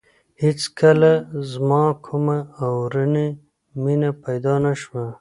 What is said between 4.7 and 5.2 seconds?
شوه.